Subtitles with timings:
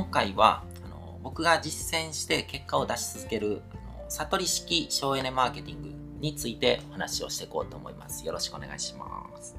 [0.00, 5.90] 今回はあの僕が実践して結果を出し続けるあの悟り式省エネマーケティング
[6.20, 8.24] についてお話をしていこうと思います。
[8.24, 9.56] よろしくお願いします。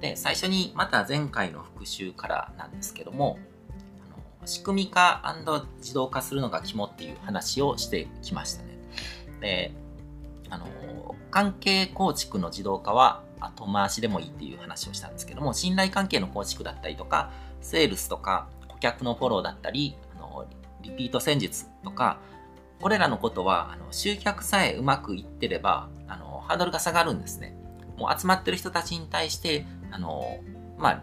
[0.00, 3.38] で、最初にまた前回の復習からなんですけども、
[4.04, 5.22] あの仕組み化
[5.78, 8.76] 自動化するのが肝っていう話をしてきましたね。
[9.40, 9.72] で、
[10.50, 10.66] あの、
[11.30, 17.30] 関係構築の自動化は後回しでもいいっていう話をしたんですけども、信頼関係の構築だったりとか、
[17.64, 20.46] セールスとか顧客のフォローだったり、あの
[20.82, 22.18] リピート戦術とか、
[22.80, 27.56] これらのことは、あの集客さえうまくいってれば、あのハードルが下がるんですね。
[27.96, 30.38] もう集まってる人たちに対して、あの、
[30.76, 31.02] まあ、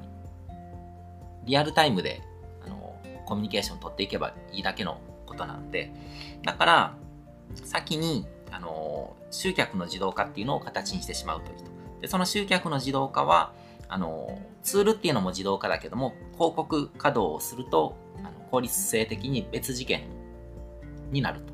[1.46, 2.22] リアルタイムで、
[2.66, 5.92] あの、コミュニケーション取っていけばいいだけのことなんで、
[6.44, 6.96] だから、
[7.64, 11.72] 先に、あの、集客の自動化っていうのを形にしてしまうという人。
[12.02, 13.54] で、その集客の自動化は、
[13.88, 20.02] あの、ツールっていうのも自動化だけども、広告稼働をすると、あの効率性的に別次元
[21.12, 21.54] になると。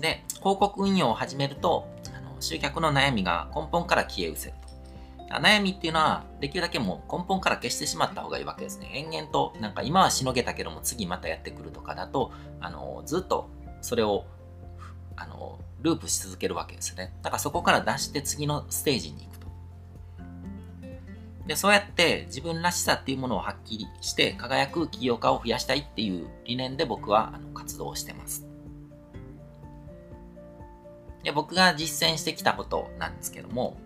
[0.00, 1.86] で、広告運用を始めると、
[2.40, 4.56] 集客の悩みが根本から消え失せる
[5.28, 5.36] と。
[5.36, 8.90] 悩みっていうのは、できるだけもう根本から消してしまった方がいいわけですね。
[8.94, 13.50] 延々と、なんか今はしのげたけども次またやってくるとかだと、あの、ずっと
[13.82, 14.24] それを、
[15.14, 17.14] あの、ループし続けるわけですね。
[17.20, 19.39] だからそこから出して次のステージに行く。
[21.50, 28.46] で、そうやって自分らしさっていうものをはっきりして輝く起業家を増やしたいっていう理念で僕はあの活動してます。
[31.24, 33.76] で、僕が実践してきたことなんですけども、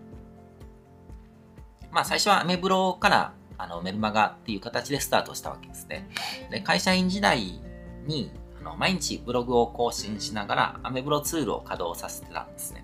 [1.91, 6.11] まあ最初はアメブロからあのメルマガっていう形でスタートしたわけですね。
[6.51, 7.62] で、会社員時代
[8.05, 12.84] にあの毎日ブログを更新しながらアメブロツールを稼働させてたんですね。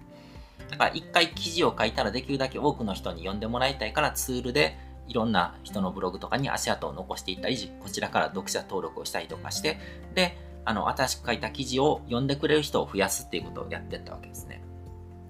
[0.71, 9.79] だから一回記事を書いたらできるだけ多くの人に読んでもらいたいからツールでいろんな人のブログとかに足跡を残していったり、こちらから読者登録をしたりとかして、
[10.15, 14.63] で、あの、新しく書いた記事を読んでくれる人を増やすっていうことをやってったわけですね。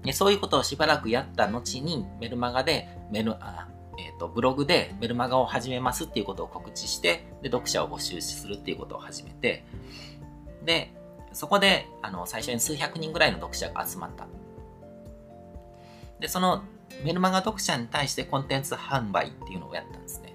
[0.03, 9.65] でそういうことをしばらくやった後に、メルマガで、メル、あえっ、ー、と、ブログでメルマガを始めますっていうことを告知して、で、読者を募集するっていうことを始めて、
[10.63, 10.93] で、
[11.33, 14.27] そこで、あの、最初に数百人ぐらいの読者が集まった。
[16.21, 16.63] で、その
[17.03, 20.33] メルマガ読者に対してコンテンツ販売っていうのをやったんですね。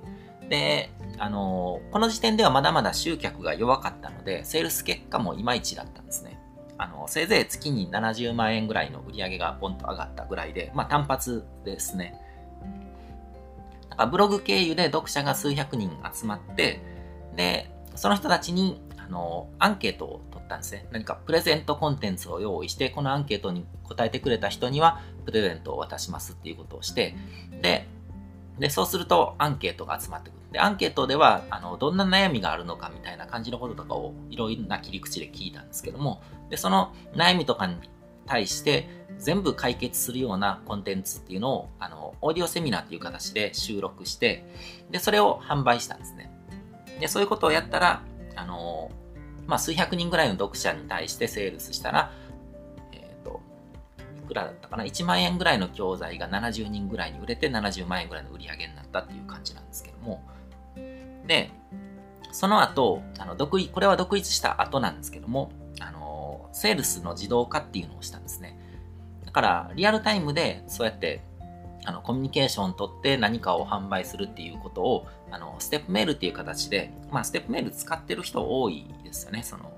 [0.48, 6.38] で、あのこの時点ではまだまだ集客が弱かったので、セールス結果もいまいちだったんですね。
[6.78, 12.20] あの、せいぜい月に70万円ぐらいの売り上げがポンと上がったぐらいで、まあ単発ですね。
[13.90, 16.82] なんかブログ経由で読者が数百人集まって、
[17.34, 20.86] で、その人たちに、あの、アンケートをったんですね。
[20.90, 27.14] 何かプレゼントコンテンツを用意して、このアンケートに答えてくれた人には、プレゼントを渡しますっていうことをして、
[27.60, 27.86] で、
[28.58, 30.52] で、そうするとアンケートが集まってくる。
[30.52, 37.76] で、アンケートでは、あの、どんな悩みがあるのかみたいな感じのこととかをいろいろな切り口で聞いたんですけども、で、その悩みとかに
[38.26, 44.46] 対して全部解決するようなコンテンツっていうのを、あの、オーディオセミナーっていう形で収録して、
[44.90, 46.30] で、それを販売したんですね。
[47.00, 48.02] で、そういうことをやったら、
[48.36, 48.90] あの、
[49.46, 52.10] まあ、数百人ぐらいの読者に対してセールスしたら
[52.92, 53.40] えっと
[54.24, 60.22] い、くらだったかな、1万円ぐらいの教材が70人ぐらいに売れて70万円ぐらいの売り上げになったっていう感じなんですけども、
[61.26, 61.50] で、
[62.32, 68.58] その後、あの独これは独立した後なんですけども、あの、セールスの自動化っていうのをしたんですね。
[69.24, 71.22] だから、リアルタイムでそうやって
[71.86, 79.42] あのコミュニケーションをとって何かを販売するっていうことをあのステップメールっていう形で、まあ、ステップメール使ってる人多いですよね。
[79.42, 79.70] その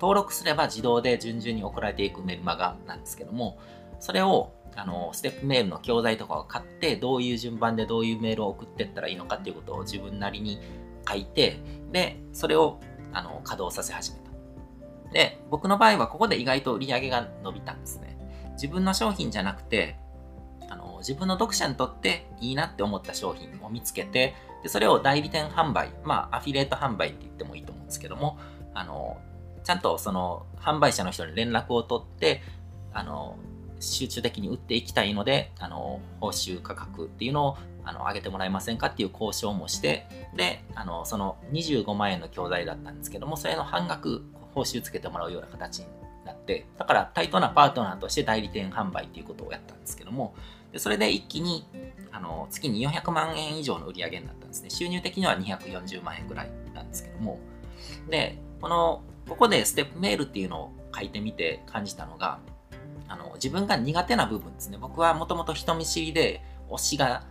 [0.00, 3.56] 登録すれば自動で順々に送られていくメルマガなんですけども、
[4.00, 10.60] それをあのステップメールの教材とかを買ってどういう順番でどういうメールを送っていったらいいのかっていうことを自分なりに
[11.08, 11.60] 書いて
[11.92, 12.80] でそれを
[13.12, 18.18] あの稼働させ始めたで僕の場合はここで意外と売り上げが伸びたんですね
[18.52, 19.96] 自分の商品じゃなくて
[20.68, 24.34] あの自分の読者にとっていいなって思った商品を見つけて
[24.66, 28.36] でそれを代理店販売まあアフィリエイト販売って言ってもいいと思うんですけども
[28.74, 29.16] あの
[29.62, 32.42] ちゃんとその販売者の人に連絡を取って
[32.92, 33.38] あの
[33.78, 44.22] 集中的に売っていきたいので、あの、報酬価格っていうのを、あの、上げてもらえませんかっていう交渉もして、で、あの、その25万円の教材だったんですけども、それの半額
[44.54, 45.86] 報酬つけてもらうような形に
[46.24, 50.34] なって、だから対等なパートナーとして代理店販売っていうことをやったんですけども、
[50.76, 51.64] でそれで一気に、
[52.12, 54.68] あの、月に400万円以上の売り上げになったんですね。
[54.68, 57.40] 収入的には240万円ぐらいなんですけども、
[58.10, 62.40] で、この、ここでステップメールっていうのを書いてみて感じたのが、
[63.08, 64.76] あの自分が苦手な部分ですね。
[64.78, 67.24] 僕はもともと人見知りで推しが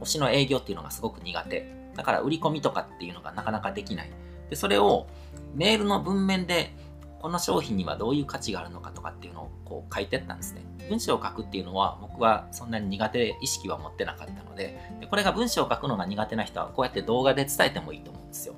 [0.00, 1.70] 推しの営業っていうのがすごく苦手。
[1.94, 4.10] だから売り込みとかっていうのがなかなかできない。
[4.48, 5.08] で、それを
[5.54, 6.74] メールの文面で
[7.20, 10.62] この商品にはどういう価値があるのかとかっていうのをこう書いてったんですね。
[10.92, 18.54] 文章を書くっていうのは僕はそんなに苦手意識は持ってなかったので、でこれが文章を書くのが苦手な人はこうやって動画で伝えてもいいと思うんですよ。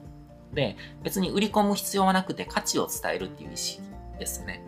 [0.53, 3.81] で、別に売り込む必要はなくて価値を伝えるっていう意識
[4.19, 4.67] ですね。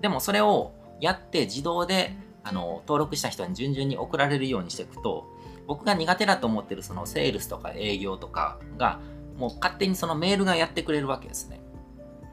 [0.00, 2.14] でもそれをやって自動で
[2.44, 5.26] あの登録した人に順々に送られるようにしていくと、
[5.66, 9.00] 僕が苦手だと思ってるそのセールスとか営業とかが
[9.36, 11.60] もう勝手にそのメールがやってくれるわけですね。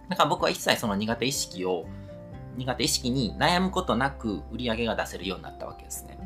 [0.10, 1.88] だから僕は一切その苦手意識を、
[2.58, 6.18] 苦手意識に悩むことなく売り上げが出せるようになったわけですね。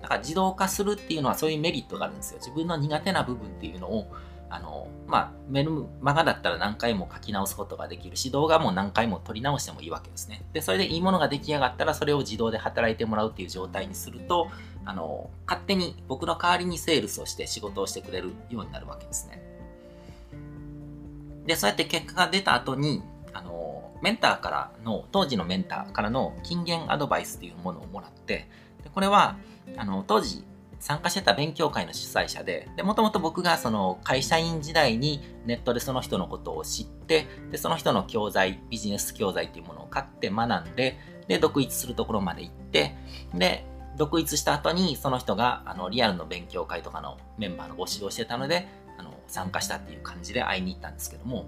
[0.00, 2.38] だから自動化するっていうのはそういうメリットがあるんですよ。
[2.38, 4.06] 自分の苦手な部分っていうのを、
[4.48, 10.44] あの、まあ、メルマガだったら何回も書き直すことができるし、動画も何回も撮り直してもいいわけですね。
[10.52, 14.48] で、それでいいものが出来上がったら、それを自動で働いてもらうっていう状態にすると、
[14.84, 19.42] あの、勝手に僕の代わりにセールスをして仕事をしてくれるようになるわけですね。
[21.46, 23.02] で、そうやって結果が出た後に、
[23.32, 28.48] あの、メンターからの、当時のメンターからの金言アドバイスっていうものをもらって、
[28.82, 29.36] でこれは、
[29.76, 30.44] あの、当時
[30.80, 42.94] 参加してた勉強会の主催者で、で、もともと僕がその会社員時代にネットでその人のことを知って、で、その人の教材、ビジネス教材っていうものを買って学んで、で、独立するところまで行って、
[43.34, 43.66] で、
[43.96, 48.68] 独立した後にその人があのリアルの勉強会とかのメンバーの募集をしてたので、
[48.98, 51.46] あの参加したっていう感じで会いに行ったんですけども、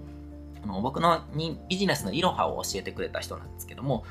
[0.63, 4.03] あの僕のにビジネスのいろはを教えてくれた人なんですけども、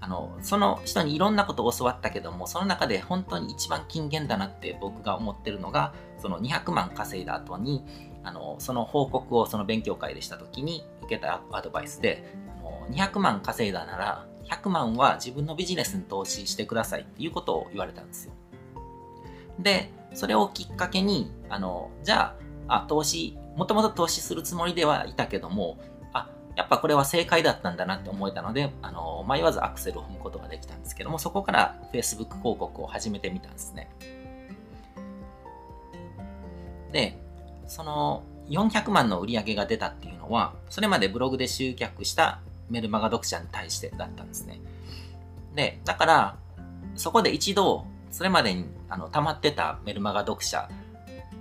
[0.00, 7.82] あのその人にいろんなことを教わったけどもその中で本当に一番金言だなって僕が思ってるのがその200万稼いだ後に
[8.22, 12.24] あのその報告をその勉強会でした時に受けたアドバイスで
[12.58, 18.32] あの200万稼いだなら100万は自分のビジネスに投資してくださいっていうことを言われたんですよ。
[19.58, 22.36] でそれをきっかけにあのじゃ
[22.68, 25.78] ああ投資もともと投資するつもりではいたけども
[26.56, 33.90] やっぱこれは正解だったんだなって思えたので、あの、迷わずアクセルを踏むことができたんですけども、そこから Facebook 広告を始めてみたんですね。
[36.92, 37.18] で、
[37.66, 44.58] その400万の売り上げが出たっていうのは、それまでブログで集客したメルマガ読者に対してだったんですね。
[45.54, 46.36] で、だから、
[46.94, 50.70] そこで一度、それまでにあの溜まってたメルマガ読者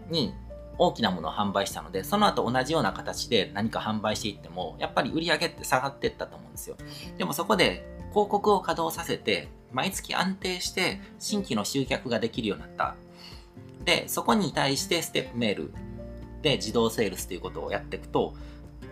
[0.09, 0.33] に
[0.77, 6.75] 大きなものを販売したので、その後同じような形で何か販売していっても、やっぱり売り上げって下がっていったと思うんですよ。
[7.17, 12.95] でもそこで広告を稼働させて、毎月安定して新規の集客ができるようになった。
[13.83, 15.73] で、そこに対してステップメール
[16.41, 18.33] で自動セールスということをやっていくと、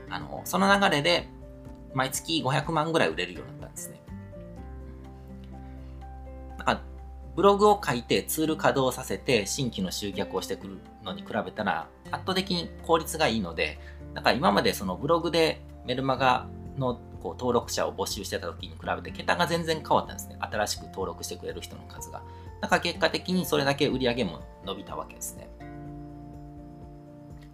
[0.10, 1.28] あの、その流れで
[1.94, 4.03] 毎月500万ぐらい売れるようになったんですね。
[7.36, 13.80] ブログを書いてツール稼働させて新規の集客をしてくるのに比べたら圧倒的に効率がいいので、
[14.14, 16.48] だから今までそのブログでメルマガ
[16.78, 20.38] のこう登録者を募集してた時に比べて桁が全然変わったんですね。
[20.40, 22.22] 新しく登録してくれる人の数が。
[22.62, 25.50] だから結果的にそれだけ売り上げも伸びたわけですね。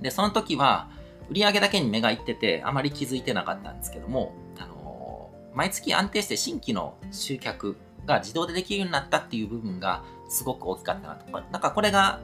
[0.01, 0.89] で、その時は
[1.29, 7.77] 売り上げだけに目がいっててあまり気づいてなかったんですけども、あの、毎月安定して新規の集客
[8.09, 12.19] が自動でできるようになったっていう部分がすごく大きかったなとか、なんかこれが、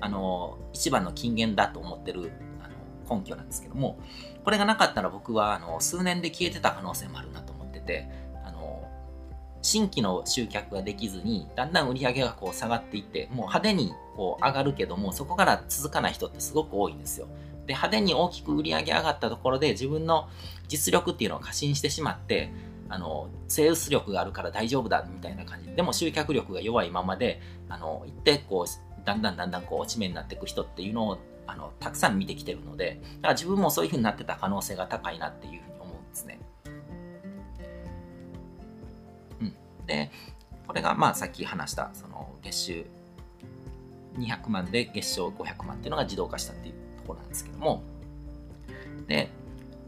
[0.00, 2.68] あの、一番の金言だと思ってるあ
[3.08, 3.98] の根拠なんですけども、
[4.44, 8.08] これがなかったら僕はあの数年で消えてた可能性もあるなと思ってて、
[8.44, 8.88] あの、
[9.62, 17.28] 新規の集客ができずに、だんだん売り上げがこう下がっていって、もう派手にこう上がるけども、そこから続かない人ってすごく多いんですよ。
[17.66, 20.28] で、派手に大きく売り上げ上がったところで自分の
[20.68, 22.50] 実力っていうのを過信してしまって、
[22.88, 36.40] あの、セールス力があるから大丈夫だみたいな感じでも集客力が弱いままで、あの、一定こう、だんだんだんだんこう落ち目になっていく人っていうのを、あの、たくさん見てきてるので、だから自分もそういう風になってた可能性が高いなっていうふうに思うんですね。
[39.40, 39.54] うん。
[39.86, 40.10] で、
[40.66, 42.84] これがまあさっき話した、その月収
[44.18, 47.82] 200万で月賞500万っていうのが自動化したっていうところなんですけども、
[49.06, 49.30] で、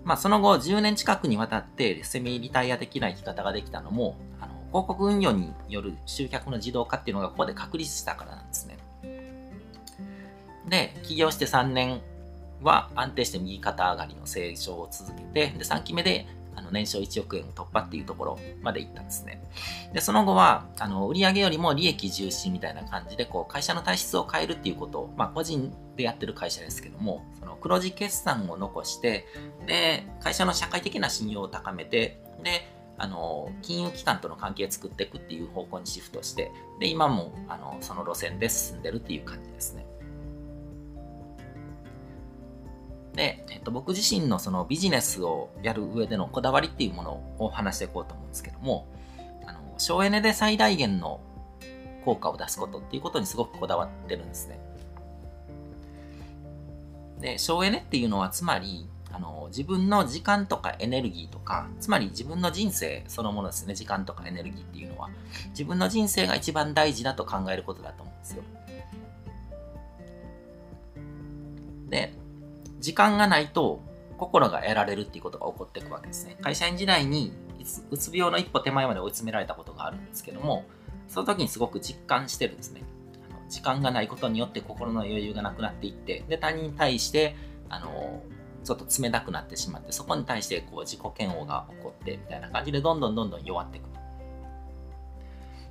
[0.05, 8.79] まあ、その後10年近くにわたってセミリタイアできない生き方ができたのも、あの広告運用による集客の自動化っていうのがここで確立したからなんですね。
[10.69, 12.01] で、起業して3年
[12.63, 19.43] は安定して右肩上がりの成長を続けて、で3期目であの年商1億円を突破っていうところまで行ったんですね。
[19.93, 29.27] で、その後は、あの、売上よりも利益重視みたいな感じで、こう、会社の体質を変えるっていうことを、まあ、個人でやってる会社ですけども、その黒字決算を残して、
[29.67, 39.87] で、会社の社会的な信用を高めて、で、あの、金融機関との関係を作っていくっていう方向にシフトして、で、今も、あの、その路線で進んでるっていう感じですね。
[43.15, 48.87] で、えっと、僕自身のそのビジネスをやる上でのこだわりっていうものを話していこうと思うんですけども、
[49.47, 51.21] あの省エネで最大限の
[52.05, 54.61] 効果を出すことっていうことにすごくこだわってるんですね。
[57.21, 65.11] で、省エネっていうのはつまり、あの自分の時間とかエネルギーとか、つまり自分の人生そのものですね、時間とかエネルギーっていうのは、
[65.51, 68.43] 自分の人生が一番大事だと考えることだと思うんですよ。
[71.89, 72.15] で、
[72.81, 73.83] 時間がないと
[74.19, 76.37] 心が得られるっていうことが起こっていくわけですね。
[76.41, 77.33] 会社員時代に
[77.91, 80.65] うつ病の一歩手前まで追い詰められたことがあるんですけども、
[81.09, 82.83] その時にすごく実感してるんですね。
[83.31, 87.37] あの時間がないことによって心の余裕がなくなっていって、で、他人に対して、
[87.69, 88.23] あの、
[88.65, 93.85] ちょっと冷たくなってしまって、そこに対してこう自己嫌悪が起こって、みたいな感じでどんどんどんどん弱っていく。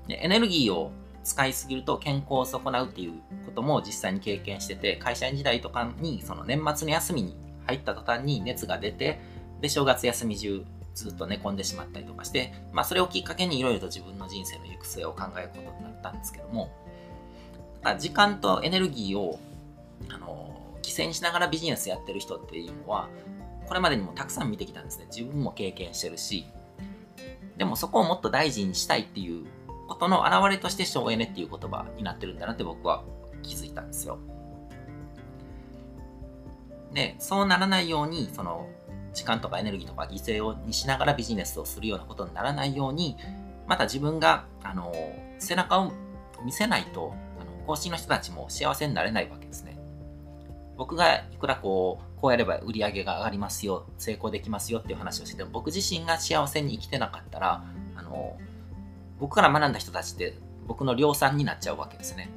[0.07, 0.91] で、エネルギーを
[1.29, 3.13] 使いすぎると健康を損なうっていう
[3.45, 9.19] ことも実際に経験してて、会社員時代とかにその年末の休みに入った途端に熱が出て、
[9.61, 16.71] で、正月休み中ずっと寝込んでしまったりとかして、まあそれをきっかけにいろいろと自分の人生の行く末を考えることになったんですけども、
[17.99, 19.39] 時間とエネルギーを、
[20.09, 23.07] あの、犠牲にしながらビジネスやってる人っていうのは、
[23.67, 25.05] これまでにもたくさん見てきたんですね。
[25.15, 26.47] 自分も経験してるし、
[27.57, 29.45] でもそこをもっと大事にしたいっていう
[29.89, 33.03] ことの表れとして省エネっていう言葉になってるんだなって僕は
[33.43, 34.19] 気づいたんですよ。
[36.93, 38.67] で、そうならないように、その、
[39.13, 43.17] 時間とかエネルギーとか犠牲をにしながらビジネスをするようなことにならないように、
[43.67, 44.93] また自分が、あの、
[45.39, 45.91] 背中を
[46.43, 49.77] 見せないと、あの、更新の人たちも幸せになれないわけですね。
[50.77, 57.63] 僕がいくらこう、こうやれば売り上げが上がりますよ、成功できますよっていう話をしてても、僕自身が幸せに生きてなかったら、
[57.95, 58.37] あの、
[59.19, 62.29] 僕から学んだ人たちって僕の量産になっちゃうわけですね。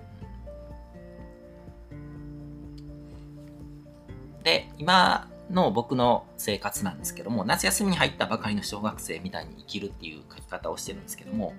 [4.43, 11.55] で、今の僕の生活なんですけども、夏休みに入ったばかりの小学生みたいに生きるっていう書き方をしてるんですけども、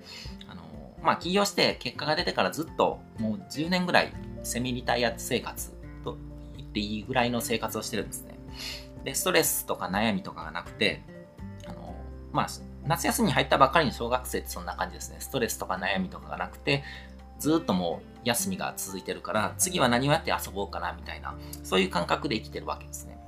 [0.48, 0.62] あの、
[1.02, 4.12] まあ、起業して結果が出てからずっともう10年ぐらい
[4.42, 5.70] セミリタイア生活
[6.02, 6.16] と
[6.56, 8.34] 言っていいぐらいの生活をしてるんですね。
[9.04, 11.02] で、ストレスとか悩みとかがなくて、
[11.66, 11.94] あの、
[12.32, 12.48] まあ、
[12.86, 15.16] 夏休みに入ったばかりの小学生ってそんな感じですね。
[15.20, 16.84] ストレスとか悩みとかがなくて、
[17.38, 23.18] ずっともう休みが続いてるから、次は何をやって遊ぼうかなみたいな、そういう感覚で生きてるわけですね。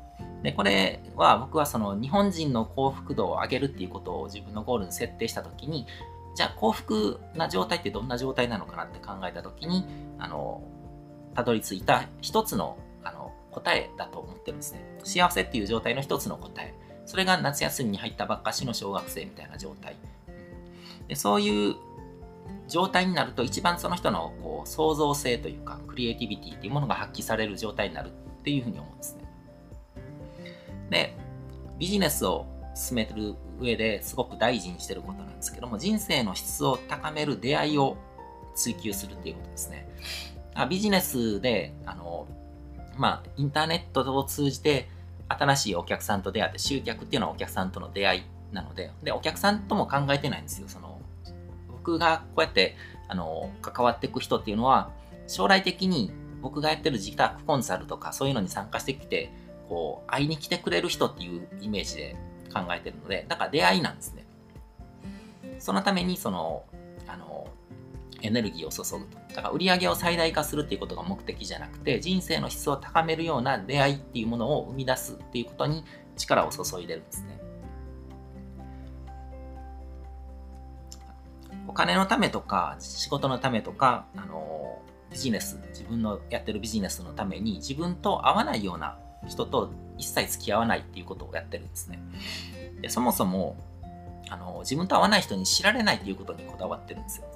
[0.43, 5.87] で、これは僕はその日本人の幸福度を上げるっていうことを自分のゴールに設定したときに、
[6.35, 9.87] じゃあ幸福な状態ってどんな状態なのかなって考えたときに、
[10.19, 10.63] あの、
[11.35, 14.81] たどり着いた一つのあの答えだと思ってるんですね。
[15.03, 16.75] 幸せっていう状態の一つの答え。
[17.16, 19.96] それが夏休みに入ったばっかしの小学生みたいな状態。
[21.08, 21.76] でそういう
[22.68, 29.25] 状態になると一番その人のこう創造性というかクリエイティビティっていうものが発揮される状態になるっていうふうに思うんですね。
[30.90, 31.16] で、
[31.78, 32.44] ビジネスを
[32.75, 37.96] 進めてる上ですごく大事にしてることなんですけども、人生の質を高める出会いを
[38.54, 39.88] 追求するっていうことですね。
[40.68, 42.28] ビジネスで、あの、
[42.99, 44.90] まあ、インターネットを通じて
[45.28, 50.68] 新しいお客さんと出会って集客っていうのはお客さんとの出会いなので、で、お客さんとも考えてないんですよ。
[50.68, 51.00] その、
[51.71, 52.76] 僕がこうやって、
[53.09, 54.90] あの、関わっていく人っていうのは、
[55.26, 59.33] 将来的に僕がやってる自宅コンサルとかそういうのに参加してきて、
[59.68, 62.16] こう、会いに来てくれる人っていうイメージで
[62.52, 64.25] 考えてるので、だから出会いなんですね。
[65.59, 66.64] そのために、その、
[67.09, 67.49] あの、
[68.23, 69.18] エネルギーを注ぐと。
[69.37, 75.85] だから売り上げを最大化するっていうことが目的じゃなくて、人生の質を高めるような出会いっていうものを生み出すっていうことに
[76.16, 77.38] 力を注いでるんですね。
[81.69, 88.97] お金のためとか、仕事のためとか、あの、ビジネス、自分のやってるビジネスのために自分と合わないような
[89.28, 91.99] 人と一切付き合わないっていうことをやってるんですね。
[92.81, 93.57] でそもそも
[94.31, 97.26] あの自分と合わない人に知られないっていうことにこだわってるんですよ。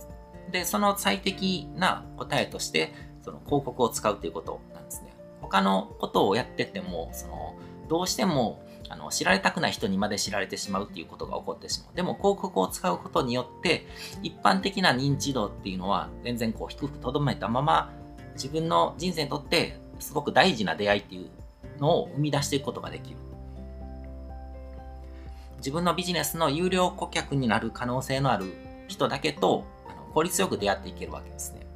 [0.51, 2.93] で、その最適な答えとして、
[3.23, 5.13] その広告を使うということなんですね。
[5.41, 7.55] 他のことをやってても、その、
[7.89, 11.97] どうしても、あの、知られたくない人にまで知られてしまうっていうことが起こってしまう。
[11.97, 13.87] でも、広告を使うことによって、
[14.23, 17.93] 一般的な認知度っていうのは、全然こう、低くとどめたまま、
[18.35, 21.29] 自分の人生にとって、すごく大事な出会いっていう
[21.79, 23.17] のを生み出していくことができる。
[25.59, 28.47] 自分のビジネスの有料顧客になる可能性のある
[28.89, 29.65] 人だけと
[30.13, 31.67] 効率よく出会っていけるわけですね。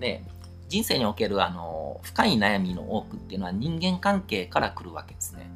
[0.00, 0.22] で、
[0.68, 5.48] 人生におけるあの深い悩みの多くっていうのは人間関係から来るわけですね。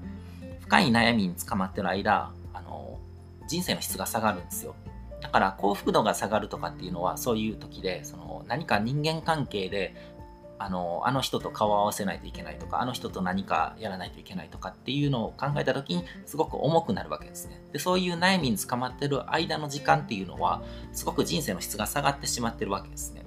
[0.61, 2.99] 深い悩みに捕まってる間、あの
[3.49, 4.75] 人生の質が下がるんですよ。
[5.21, 9.95] だから幸福度が下がるとかっていうのはそういう時でその何か人間関係で
[10.63, 17.63] あのあの人と顔を合わせないといけないとかあの人と何かやらないといけないとかっていうのを考えた時にすごく重くなるわけですね。
[17.73, 20.61] でそういう悩みに捕まってる間の時間っていうのは
[20.93, 23.25] すごく人生の質が下がってしまってるわけですね。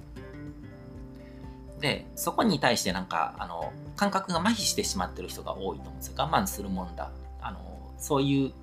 [1.80, 6.14] でそこに対してなんかあの感覚が麻痺してしまってる人が多いと思うんですよ。
[6.16, 7.12] 我慢するもんだ。
[7.42, 8.54] あのそういう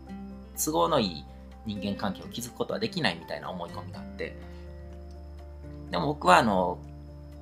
[0.56, 1.24] 都合のいい
[1.66, 4.36] 人間関係を築くことはできないみたいな思い込みがあって。
[5.90, 6.78] でも僕はあの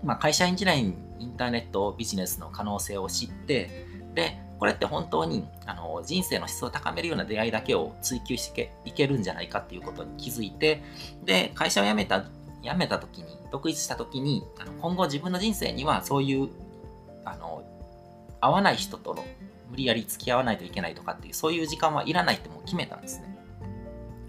[0.03, 10.83] まあ、会社員時代にインターネットビジネスの可能性を知ってでこれって本当にあの人生の質を高めるような出会いだけを追求していけるんじゃないかっていうことに気づいて
[11.25, 12.25] で会社を辞めた
[12.63, 16.49] 辞めた時に独立した時にあの今後自分の人生にはそういう
[17.25, 17.63] あの
[18.41, 19.25] 合わない人との
[19.71, 23.39] 無理やり付き合わないといけないとかっていうそういう時間はいらないってもう決めたんですね。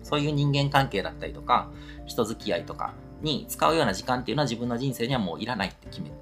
[0.04, 1.70] そういう人間関係だったりとか
[2.06, 6.16] 人付き合いとかに使うような時間っていうのは自分の人生にはもういらないって決める。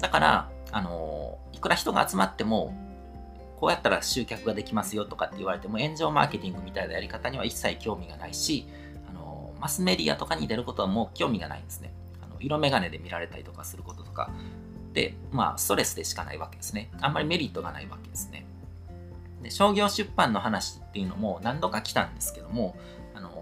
[0.00, 2.74] だから、あのいくら人が集まっても、
[3.56, 8.66] こうやったら集客ができますよとかって言われても、炎上マーケティングみたいなやり方には一切興味がないし、
[9.08, 11.92] あのマスメディアとかに出ることはもう興味がないんですね。
[12.22, 14.30] あの色眼鏡で見られたりとかすることとか、
[14.92, 16.90] で、まあ、ストレスでしかないわけですね。
[17.00, 18.44] あんまりメリットがないわけですね。
[19.42, 22.76] で商業出版の話っていうのも何度か来たんですけども、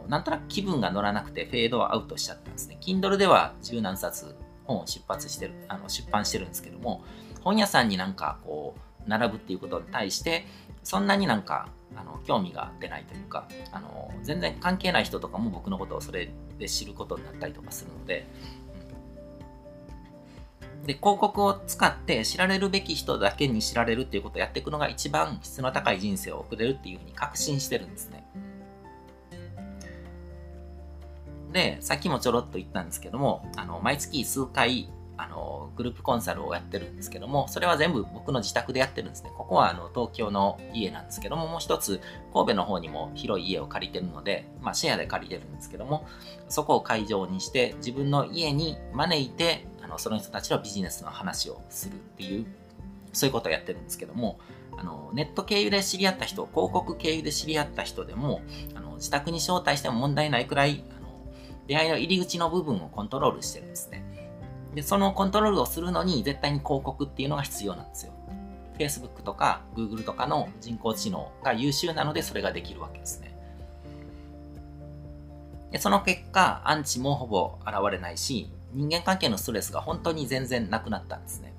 [0.08, 2.78] なんとなく気分が乗らなくてフェードアウトしちゃったんですね。
[2.80, 7.04] Kindle では十何冊本を出発してる、あの出版してるんですけども、
[7.42, 10.44] 本屋さんになんかこう、並ぶっていうことに対して、
[10.82, 18.26] そんなになんか、あの、興味が出ないというか、あの、全然関係ない人とかも僕のことをそれで知ることになったりとかするので、
[20.86, 28.24] で、広告を使って知られるべき人だけに知られるっていうことをやっていくのが一番質の高い人生を送れるっていうふうに確信してるんですね。
[31.52, 39.30] で、さっきもちょろっと言ったんですけども、あの、毎月数回、あの、グループコンサルをやってるんですけども、それは全部僕の自宅でやってるんですね。
[39.36, 42.00] ここはあの東京の家なんですけども、もう一つ
[42.32, 46.06] 神戸の方にも広い家を借りてるので、まあシェアで借りてるんですけども、
[46.48, 52.46] そこを会場にして自分の家に招いて、あの、その人たちのビジネスの話をするっていう、
[53.12, 54.38] そういうことをやってるんですけども、
[54.78, 58.40] あの、ネット経由で知り合った人、広告経由で知り合った人でも、
[58.74, 60.84] あの、自宅に招待しても問題ないくらい、
[61.70, 64.02] 出会いの入り口の部分をコントロールしてるんですね。
[64.74, 68.12] で、そのコントロールをするのに絶対に広告っていうのが必要なんですよ。
[68.76, 73.36] Facebook とか Google とかの人工知能が優秀なのでそれができるわけですね。
[75.70, 81.54] でその結果、アンチもほぼ現れないし、人間関係のストレスが本当に全然なくなったんですね。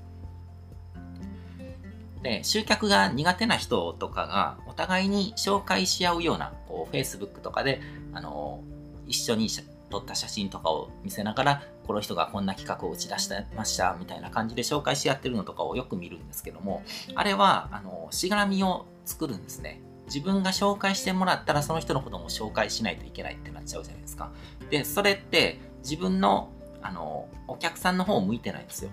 [2.21, 7.79] で、集客が苦手な人とかがお互いに紹介し合うような、こう、Facebook とかで、
[8.11, 8.61] あの、
[9.07, 9.47] 一緒に
[9.91, 19.81] 撮った写真とかを見せながら、この人がこんな企画を打ち出してましたみたいな感じで紹介し合ってるのとかをよく見るんですけども、あれは、あの、しがらみを作るんですね。
[20.07, 24.31] 自分が紹介してもらったらその人のことも紹介しないといけないってなっちゃうじゃないですか。
[24.69, 26.51] で、それって自分の、
[26.81, 28.91] あの、お客さんの方を向いてないんですよ。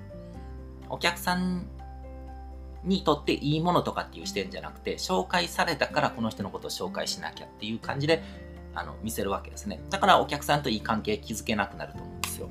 [0.91, 1.67] お客さん
[2.85, 8.23] にとっていいものとかっていう視点じゃなくて、紹介されたからこの人のことを紹介しなきゃっていう感じで
[8.75, 9.81] あの見せるわけですね。
[9.91, 12.49] だからお客さんといい関係築けなくなると思うんですよ。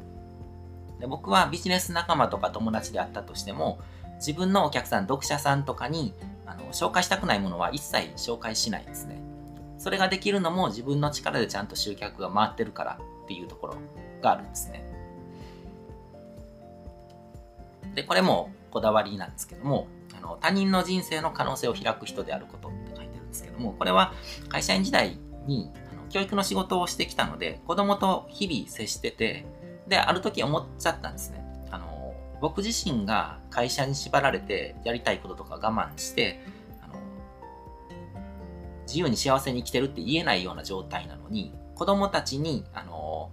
[1.00, 3.80] で僕はビジネス仲間とか友達であったとしても、
[4.18, 6.14] 自分のお客さん、読者さんとかに
[6.46, 9.22] あの紹介したくないものは一切紹介しないですね。
[9.78, 13.76] それができるのも自分の力でちゃんと集客が回ってるからっていうところ
[14.22, 14.84] があるんですね。
[17.94, 24.14] で、これもこだわりなんですけども、あの他人の人生の可能性を開く人であることって書いてるんですけども、これは
[24.50, 25.72] 会社員時代に
[26.10, 29.46] 教育の仕事をしてきたので、子供と日々接してて、
[29.88, 31.44] で、ある時思っちゃったんですね。
[31.72, 36.40] あの、僕自身が会社に縛られてやりたいこととか我慢して、
[36.82, 36.96] あの、
[38.86, 43.32] 自由に幸せに生きてるって言えないような状態なのに、子供たちに、あの、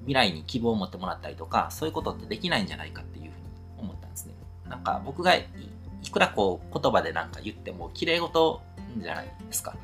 [0.00, 3.46] 未来に希望を持ってもらったりとか、そういうことってできないんじゃないかっていうふうに
[3.78, 4.34] 思ったんですね。
[4.68, 5.46] なんか僕がい
[6.10, 8.62] くらこう言葉でなんか言っても綺麗事
[8.98, 9.76] じゃないですか。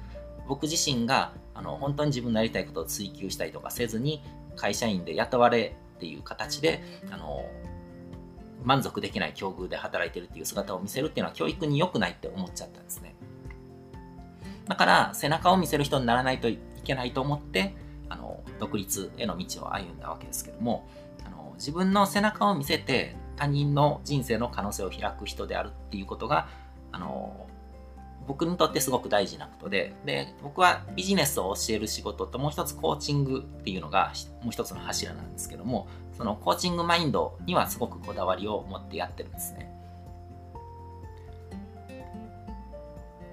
[0.46, 4.22] 僕自身があの本当に自分のやりたいことを追求したりとかせずに
[4.56, 7.44] 会社員で雇われっていう形であの
[8.64, 13.14] 満足できない境遇で働いてるっていう姿を見せるっていうのは教育に良くないって思っちゃったんですね。
[14.66, 17.74] だから背中を見せる人にならないといけないと思って
[18.08, 20.88] あの独立への道を歩んだわけですけども
[21.26, 26.48] あの自分の背中を見せて他人の人生の可能性を開く人であるっていうことが
[26.92, 27.46] あの
[28.26, 39.70] 僕にとってすごく大事なことで、で、僕はビジネスを教える仕事ともう一つコーチングっていうのがもう一つの柱なんですけども、そのコーチングマインドにはすごくこだわりを持ってやってるんですね。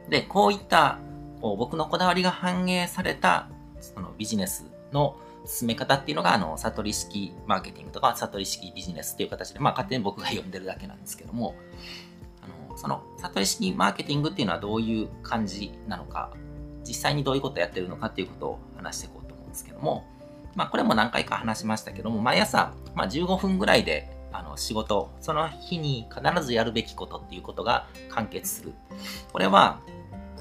[0.10, 0.99] で、こういった
[1.41, 3.47] こう僕のこだわりが反映された
[3.80, 11.56] そのビジネスの進め方っていうのが、あの、悟り式マーケティングとか、悟り式ビジネスっていう形で、まあ、勝手に僕が読んでるだけなんですけども、
[12.82, 16.32] その、悟り式マーケティングっていうのはどういう感じなのか、
[16.84, 20.04] 実際にどういうことをやってるのかっていうことを話していこうと思うんですけども、
[20.56, 28.74] まあ、これも何回か話しましたけども、毎朝、まあ、15分ぐらいで、あの、仕事、その日に必ずやるべきことっていうことが完結する。
[29.32, 29.80] これは、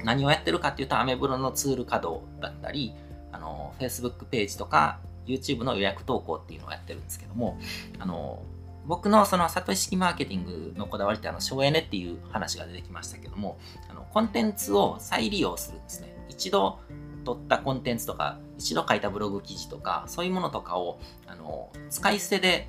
[0.03, 2.95] 何をやってるかっていうと、アメブロのツール稼働だったり、
[3.31, 7.59] あの、Facebook ページとか、YouTube の予約投稿っていうのをやってるんですけども、
[7.99, 8.41] あの、
[8.85, 16.79] 僕のその里式マーケティングのこだわりってあの省エネっていう話が出てきましたけどもあのコンテンツを再利用するんですね一度
[17.23, 22.67] 撮ったコンテンツとか一度書いたブログ記事とかそういうものとかをあの使い捨てで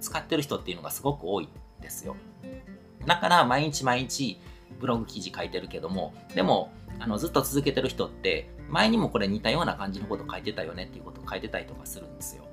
[0.00, 1.48] 使ってる人っていうのがすごく多いん
[1.80, 2.16] ですよ
[3.06, 4.38] だから毎日毎日
[4.78, 12.44] ブログ記事書いてるけどもでもあのずっと続けてる人って前にもこれ似たような感じのこと書いてたよねっていうことを書いてたりとかするんですよ。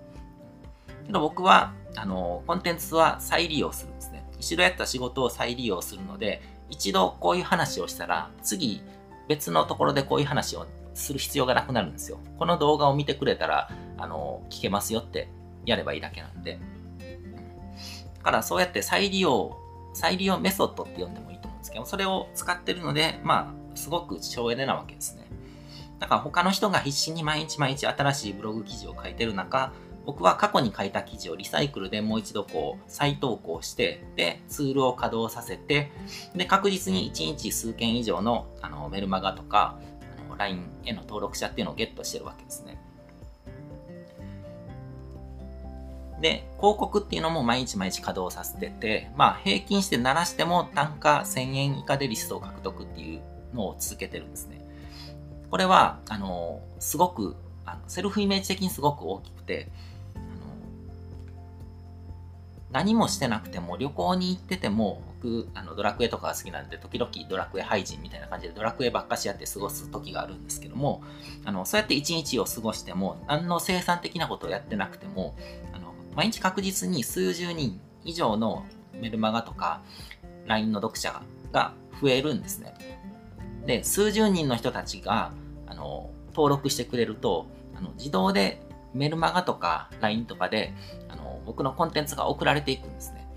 [1.08, 4.24] けど僕はあのコンテンツは再利用するんですね。
[4.40, 8.84] 一度やった仕事を再利用するので一度こういう話をしたら次
[9.28, 12.20] 別のところでこういう話をする必要がなくなるんですよ。
[12.38, 15.30] この動画を見てくれたらあの聞けますよって
[15.66, 16.60] やればいいだけなんで。
[18.18, 19.58] だからそうやって再利用
[19.94, 25.26] 再利用メソッドって呼んでもいいと思うんですけど、それを使ってるので、まあ、すごく省エネなわけですね。
[26.00, 29.72] だから他の人が必死に毎日毎日新しいブログ記事を書いてる中、
[30.08, 35.92] 僕は過去に書いた記事をリサイクルでもう一度こう再投稿して、で、ツールを稼働させて、
[36.34, 39.78] で、確実に1日数件以上のあのメルマガとか、
[40.38, 42.78] LINE への登録者っていうのをゲットしてるわけですね。
[46.22, 53.22] で、広告っていうのも毎日毎日稼働させてて、まあ平均して鳴らしても単価1000円以下でリストを獲得っていう
[53.54, 54.66] のを続けてるんですね。
[55.52, 59.68] これは、あの、すごく、あのセルフイメージ的にすごく大きくて、
[62.72, 71.02] 何もしてなくても旅行に行ってても、僕、あのドラクエとかが好きなんで、時々ドラクエ廃人みたいな感じでドラクエばっかしやって過ごす時があるんですけども、
[71.46, 75.36] あの、そうやって一日を過ごしても、何の生産的なことをやってなくても、
[75.74, 79.82] あの、毎日確実に数十人以上のメルマガとか
[80.48, 82.74] LINE の読者が増えるんですね。
[83.66, 85.32] で、数十人の人たちが
[85.68, 88.62] あの登録してくれるとあの自動で
[88.94, 90.74] メルマガとか LINE とかで
[91.48, 93.28] 僕のコンテンツが送られていくんですね。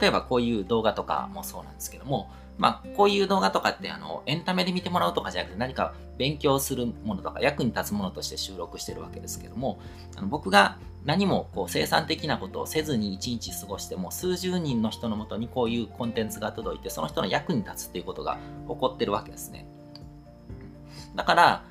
[0.00, 9.80] 例えばこういう動画とかもそうなんですけども、まあ、こういう動画とかってあのエンタメで見てもらうとかじゃなくて何か勉強するものとか役に立つものとして収録してるわけですけども
[10.14, 19.66] あの僕が何もこう生産的なことをせずに一日過ごしても数十人の人のもとにこういうコンテンツが届いてその人の役に立つっていうことが起こってるわけですね
[21.16, 21.64] だから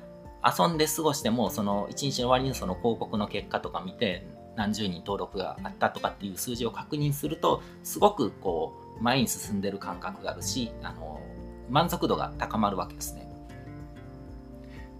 [0.44, 4.26] 遊んで過ごしてもその一日の終わりにその広告の結果とか見て
[4.56, 11.20] 何十人登録があったとかっていう数字を確認するとすごくこう前に進んでる感覚があるしあの
[11.70, 13.28] 満足度が高まるわけですね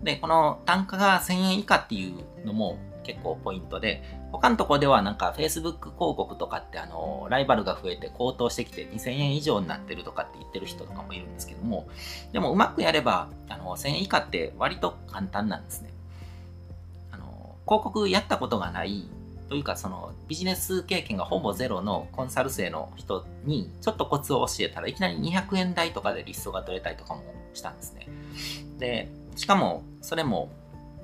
[0.02, 11.86] でこの単価が1000円以下っていうのも結構ポイントで、他のところではなんか Facebook 広告とかってあの、ライバルが増えて高騰してきて2000円以上になってるとかって言ってる人とかもいるんですけども、
[12.32, 15.92] でもうまくやれば、あの、1000円以下って割と簡単なんですね。
[17.10, 19.08] あの、広告やったことがない
[19.52, 28.08] というかそのビジネス経験がほぼゼロのコンサル生の人にちょっとコツを教えたらいきなり200円台とかでリストが取れたりとかもしたんですね。
[28.78, 30.50] で、しかもそれも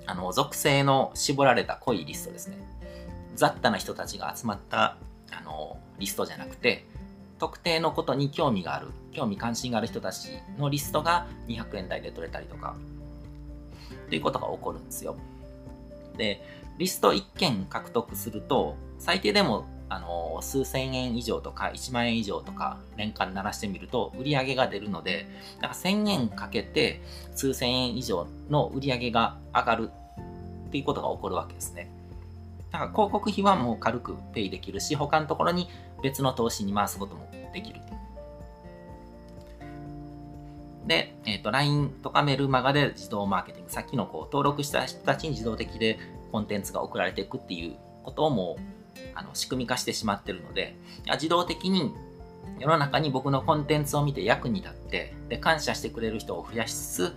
[0.06, 2.56] あの、属性の絞られた濃いリストですね。
[3.34, 4.96] 雑多な人たちが集まった、
[5.30, 6.86] あの、リストじゃなくて、
[7.38, 12.74] 特定のことに興味がある、興味関心がある人たちのリストが200円台で取れたりとか、
[14.08, 15.14] ということが起こるんですよ。
[16.16, 16.42] で、
[16.78, 25.26] リスト1件獲得すると、最低でもあの数千円以上とか1万円以上とか年間鳴らしてみると売り上げが出るので、
[25.60, 27.02] だから1000円かけて
[27.34, 29.90] 数千円以上の売り上げが上がる
[30.68, 31.90] っていうことが起こるわけですね。
[32.70, 35.68] だから広告費はもう軽くペイできるし、他のところに
[36.02, 37.80] 別の投資に回すこともできる。
[40.86, 45.98] で、えっ、ー、と、LINE とかメルマガで自動マーケティング、さっきのこう登録した人たちに自動的で
[46.30, 48.62] コンテンツが送られていくっていうことをもう
[49.14, 50.76] あの仕組み化してしまってるので、
[51.12, 51.92] 自動的に
[52.58, 57.14] 世の中に僕のコンテンツを見て役に立って、で、感謝してくれる人を増やしつつ、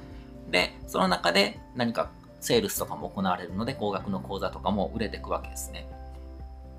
[0.51, 5.87] で、その中で何かセールスとかも行われるので、高額の講座とかも売れていくわけですね。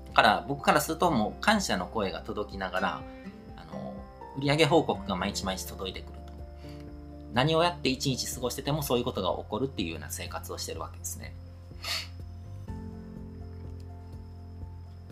[0.07, 3.01] だから僕からするともう感謝の声が届きながら、
[3.57, 3.93] あの、
[4.37, 6.33] 売上報告が毎日毎日届いてくると。
[7.33, 11.33] 何をやって一日過ごしててもそういうことが起こるっていうような生活をしてるわけですね。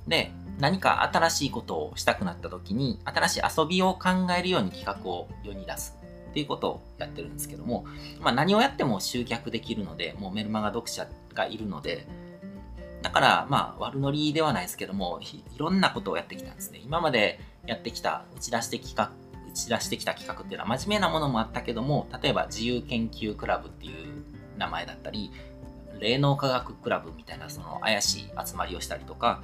[0.08, 5.98] で、何か新しいことをしたくなった時に、新しい遊びを考えるように企画を世に出す
[6.30, 7.86] っていうことをやってるんですけども、
[8.20, 12.08] まあ何をやっても集客できるので、もうメルマガ読者がいるので、
[13.02, 16.80] だから、まあ、悪ノリではないですけどもい、ろんなことをやってきたんですね。
[16.84, 19.12] 今までやってきた、打ち出して企画、
[19.50, 24.24] 打ち出してきた企画っていうのは真面目なものもあったけども、例えば自由研究クラブっていう
[24.58, 25.32] 名前だったり、
[26.00, 29.42] 霊能科学クラブみたいなその怪しい集まりをしたりとか、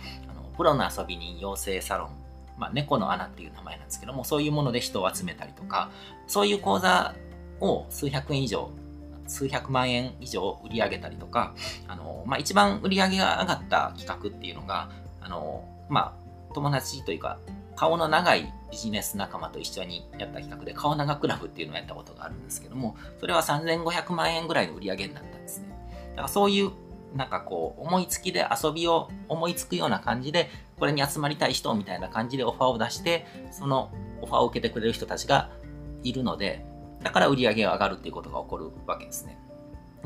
[0.57, 2.09] プロの遊び人養成サロン、
[2.57, 5.91] まあ、猫の穴っていう名前なんですけども、そういうもので人を集めたりとか、
[6.27, 7.13] そういう講座
[7.61, 8.71] を数百円以上
[9.27, 11.53] 数百万円以上売り上げたりとか、
[11.87, 14.89] あの、まあ、一番売り上げが上がった企画っていうのが、
[15.21, 16.15] あの、ま
[16.49, 17.37] あ、友達というか、
[17.75, 25.67] 顔の長いビジネス仲間と一緒にやった企画で、顔長クラブっていうのをやったことがあるんですけども、それは3500万円ぐらいの売り上げになったんですね。
[26.11, 26.71] だからそういう、
[27.15, 33.91] なんかこう、思いつきで遊びを思いつくような感じで、これに集まりたい人みたいな感じでオファーを出して、その
[34.21, 35.49] オファーを受けてくれる人たちが
[36.03, 36.65] いるので、
[37.03, 39.37] だから売り上げが上がるっていうことが起こるわけですね。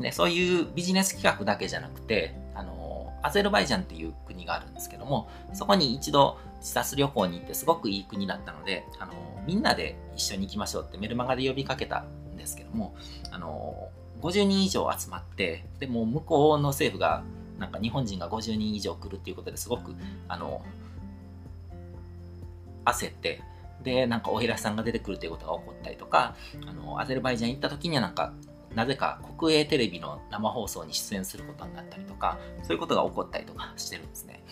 [0.00, 9.12] でそういうビジネス企画だけじゃなくて、あの、アゼルバイジャンっていう国があるんですけども、そこに一度視察旅行に行ってすごくいい国だったので、あの、
[9.46, 12.94] みんなで一緒に行きましょうってメルマガで呼びかけたんですけども、
[13.30, 13.90] あの、
[14.22, 17.24] 50人以上集まって、でも向こうの政府が
[17.58, 19.94] なんか日本人が50人以上来るっていうことですごく、
[20.28, 20.62] あの、
[22.84, 23.42] 焦って、
[23.82, 28.32] で、なんかお平さんが出てくるということが起こったりとか、あの、アゼルバイジャン行った時にはなんか、
[28.74, 34.42] なぜか国営テレビの生放送に出演することになったりとか、そういうことが起こったりとかしてるんですね。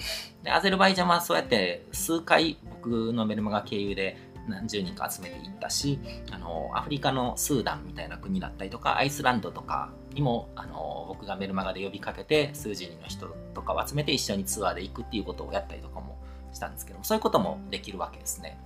[0.43, 4.19] で、アゼルバイジャンはそうやって数回僕のメルマガ経由で
[4.51, 5.99] 何十人か集めていったし、
[6.31, 16.19] あの、アフリカのスーダンみたいな国だったりとか、アイスランドとかにも、あの、僕がメルマガで呼びかけて、数十人の人とかを集めて一緒にツアーで行くっていうことをやったりとかも
[16.53, 18.59] したんですけども、そういうこともできるわけですね。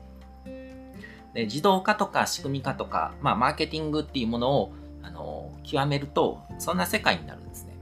[1.35, 7.77] で自動化とか仕組み化とか、まあ、マーケティングっていうものをあの極めるとそんな世界になるんですね。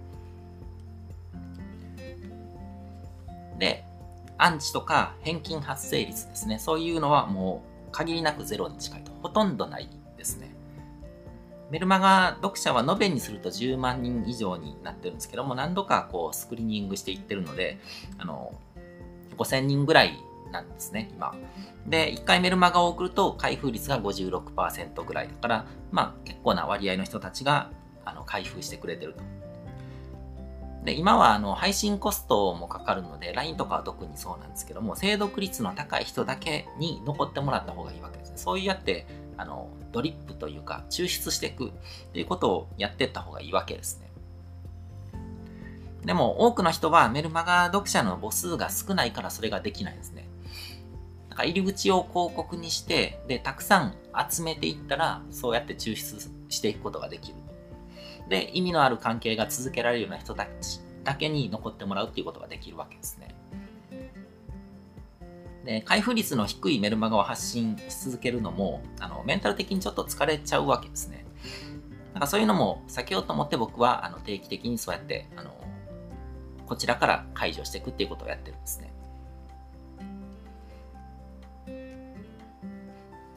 [3.58, 3.84] で
[4.38, 10.54] アンチとか返金発生率ですねそういうのはもう限りなくゼロに近いとほとんどないですね。
[11.70, 17.78] メルマガ読者は延べにすると10万人以上になってるんですけども何度かこうスクリーニングしていってるので
[18.18, 18.52] あの
[19.38, 20.18] 5000人ぐらい
[20.52, 21.34] なんですね、今。
[21.86, 27.70] で、1回メルマガを送ると開封率が56%ぐらいだから、まあ結構な割合の人たちが
[28.04, 29.41] あの開封してくれてると。
[30.84, 38.38] で、今はあの配信コストもかかるので、LINE とかは特にそうなんですけども、精読率の高い人だけに残ってもらった方がいいわけですね。
[38.38, 41.70] そうやって、あの、ドリップというか、抽出していく
[42.12, 44.10] ということをやっていった方がいいわけですね。
[46.04, 50.26] でも、多くの人はメルマガ読者の母数が少ないからそれができないですね。
[51.28, 53.94] なんか入り口を広告にして、で、たくさん
[54.30, 56.18] 集めていったら、そうやって抽出
[56.48, 57.36] していくことができる。
[58.32, 63.34] で、意味のある関係が続けられるような人たちだけに残ってもらうっていうことができるわけですね。
[65.66, 71.26] で、開封率の低いメルマガを発信し続けるのも、あの、メンタル的にちょっと疲れちゃうわけですね。
[72.14, 75.54] なんかそういうのも避けようと思って僕は、あの、定期的にそうやって、あの、
[76.66, 78.94] こちらから解除していくっていうことをやってるんですね。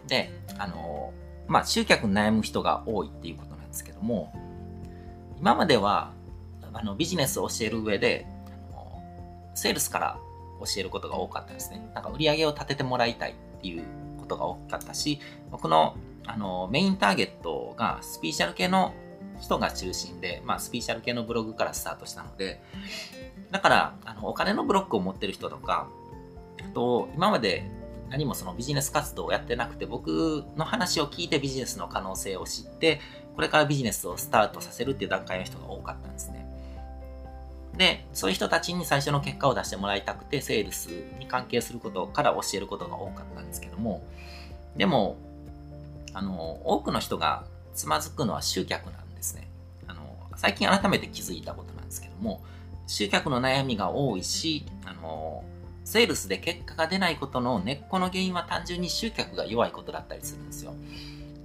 [0.07, 1.11] で、あの、
[1.49, 4.44] まあ、集客に悩む人が多いっていうことなんですけども、
[5.39, 6.11] 今までは、
[6.73, 8.27] あの、ビジネスを教える上で、
[9.53, 10.17] セールスから
[10.59, 11.89] 教えることが多かったですね。
[11.93, 13.83] なんか売り上げを立ててもらいたいっていう
[14.19, 15.19] ことが多かったし、
[15.51, 15.95] 僕の
[16.27, 18.93] あのメインターゲットがスピーシャル系の
[19.39, 22.61] 人が中心で、まあ、スピーシャル系のブログからスタートしたので、
[23.51, 25.87] だから、あのお金のブロックを持ってる人とか、
[26.59, 27.69] あと、今まで
[28.09, 32.99] 何もそのビジネス活動をやってなくて、僕の話を聞いてビジネスの可能性を知って、
[33.35, 36.45] これからビジネスをスタートさせるっていう段階の人が多かったんですね。
[37.77, 40.87] で、そういう人たちに最初の結果を出してもらいたくて、セールス
[41.19, 44.01] に関係することから教えることが多かったんですけども、
[44.77, 45.17] でも、
[46.13, 47.43] あの、多くの人が
[47.73, 49.49] つまずくのは集客なんですね。
[49.87, 50.01] あの、
[50.37, 52.41] 最近改めて気づいたことなんですけども、
[52.87, 55.43] 集客の悩みが多いし、あの、
[55.83, 60.73] セールスで結果が出ないことの根っこの原因は単純に集客が弱いことだったりするんですよ。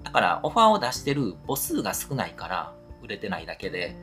[0.04, 3.96] だからオファーを出してる母数が少ないから売れてないだけで、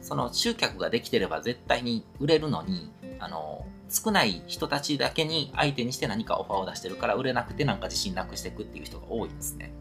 [0.00, 9.72] その集客ができてれば絶対に売れるのに、あの、少ない人たちだけに相手にして何かオファーを出してるから売れなくてなんか自信なくしていくっていう人が多いんですね。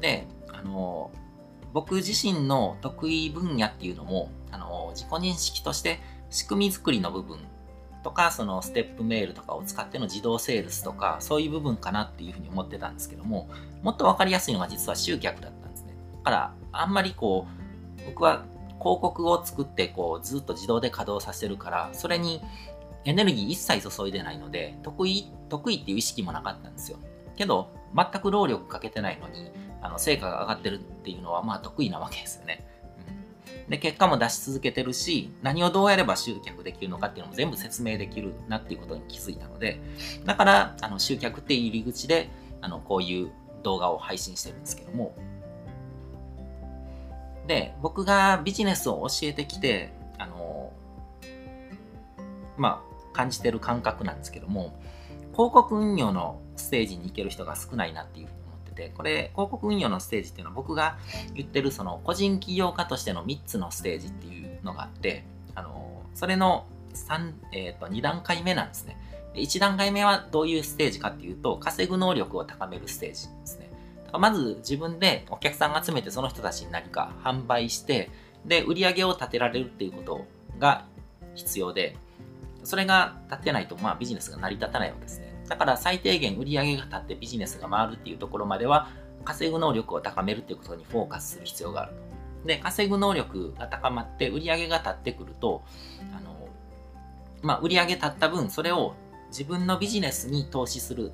[0.00, 1.10] で、あの、
[1.72, 7.38] 僕自身の得意分野っていうのも、あの、自己認識として仕組み作りの部分
[8.06, 13.48] とか、そのステップメールとかを使っての自動セールスとか、そういう部分かなっていうふうに思ってたんですけども、
[13.82, 15.96] もっとわかりやすいのが実は集客だったんですね。
[16.18, 17.48] だから、あんまりこ
[18.00, 18.44] う、僕は
[18.78, 22.40] 広告を作ってこうずっと自動で稼働させるから、それに
[23.04, 26.98] エネルギー一切注いでないので、得意、得意っていう意識もなかったんですよ。
[27.36, 29.50] けど、全く労力かけてないのに、
[29.82, 32.64] あの成果が上がってるっていうのはまあ得意なわけですよね。
[33.68, 39.80] で、結果も出し続けてるし、何をどうやれば集客できるのかっていうのも全部説明できるなっていうことに気づいたので、
[40.24, 42.28] だから、あの、集客って入り口で、
[42.60, 43.30] あの、こういう
[43.62, 45.14] 動画を配信してるんですけども、
[47.46, 50.72] で、僕がビジネスを教えてきて、あの、
[52.56, 54.78] まあ、感じてる感覚なんですけども、
[55.32, 58.28] 広告運用のステージに行ける人が少ないなっていう
[58.76, 60.98] て、これ、広告運用のステージっていうのは僕が
[61.34, 68.96] 言ってるその個人起業家としての3つのステージっていうのがあって、あの、それの3、えっ、ー、と、2段階目なんですね。
[69.34, 73.70] 1段階目はどういうステージかっていうと、稼ぐ能力を高めるステージですね。
[74.06, 78.10] だからまず自分でお客さんが集めてその人たちに何か販売して、
[78.44, 80.24] で、売り上げを立てられるっていうこと
[80.58, 80.84] が
[81.34, 81.96] 必要で、
[82.64, 85.25] それが立てないと、まあビジネスが成り立たないわけですね。
[85.48, 88.88] だから最低限売り上げが立ってビジネスが回るっていうところまでは
[89.24, 92.46] 稼ぐ能力を高めるっていうことにフォーカスする必要があると。
[92.46, 95.62] で、稼ぐ能力が高まって売り上げが立ってくると、
[96.16, 96.48] あの、
[97.42, 98.94] まあ、売り上げ立った分、それを
[99.28, 101.12] 自分のビジネスに投資する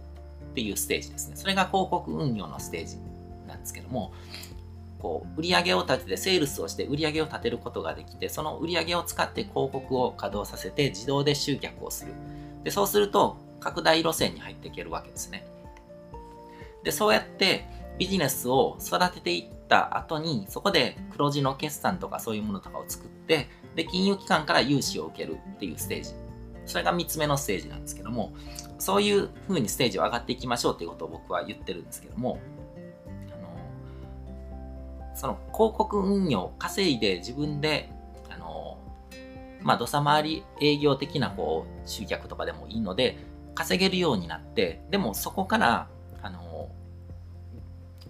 [0.51, 1.37] っていうステージですね。
[1.37, 2.99] それが広告運用のステージ
[3.49, 4.13] なんですけども、
[4.99, 12.13] こう、売り上げを立てて、セールスをして売り上げを立てることができて、その売り上げを使って広告を稼働させて自動で集客をする。
[12.63, 15.47] で、そうすると、拡大路線に入っていけるわけですね。
[16.83, 17.65] で、そうやって
[17.99, 26.11] ビジネスを育てていった後に、そこで黒字の決算とかそういうものとかを作って、で、金融機関から融資を受けるっていうステージ。
[26.67, 28.33] それが3つ目のステージなんですけども、
[28.79, 32.41] そういう風にステージを上がっていきましょうっていうことを僕は言ってるんですけども、
[33.31, 37.91] あの、その広告運用、稼いで自分で、
[38.29, 38.79] あの、
[39.61, 43.19] まあ、土佐回り営業的なこう集客とかでもいいので、
[43.55, 45.89] 稼げるようになって、でもそこから、
[46.23, 46.69] あの、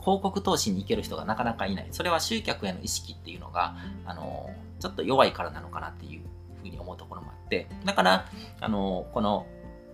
[0.00, 1.88] 広告投資に行ける人がなかなかいない。
[1.92, 4.50] それは集客への意識っていうのが、あの、
[4.80, 6.22] ちょっと弱いからなのかなっていう
[6.60, 8.26] ふうに思うところもあって、だから、
[8.60, 9.46] あの、この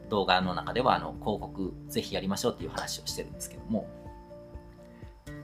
[0.08, 3.86] 動画の中では、あの、広告ぜひやりましょうっていう話をしてるんですけども、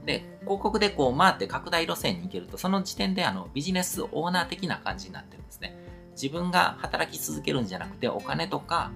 [0.05, 5.77] で、広告でこう回って拡大路線に行けると、その時点であのビジネスオーナー的な感じになってるんですね。
[6.13, 8.91] 自分が働き続けるんじゃなくて、お金とか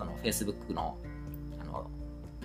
[0.00, 0.96] その Facebook の
[1.60, 1.90] あの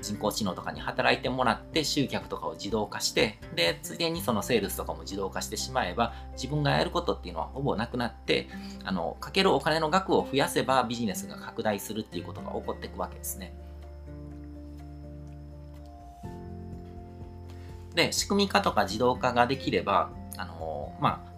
[0.02, 8.50] 人工知能とかに働いてもらって集客とかを自動化して、で、ついでにそのセールスとかも自動化してしまえば、自分がやることっていうのはほぼなくなって、
[8.84, 13.56] あの、かけるお金の額を増やせばビジネスが拡大するっていうことが起こっていくわけですね。
[17.96, 21.36] で、仕組み化とか自動化ができれば、あの、まあ、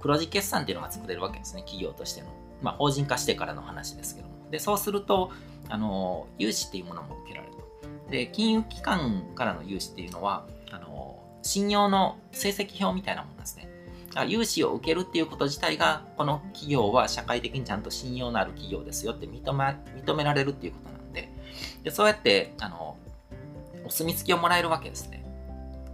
[0.00, 2.28] 黒字決算っていうのが作れるわけですね、企業としての。
[2.62, 4.25] まあ、法人化してからの話ですけど。
[4.50, 5.30] で、そうすると、
[5.68, 8.10] あの、融資っていうものも受けられると。
[8.10, 13.68] で、金融機関からの融資っていうのは、あの、信用の成績表みたいなものですね。
[14.24, 21.28] 融資を受けるっていうこと自体が、この企業は社会的にちゃんと信用のある企業ですよって認め認められるっていうことなんで、
[21.82, 22.96] でそうやって、あの、
[23.84, 25.22] お墨付きをもらえるわけですね。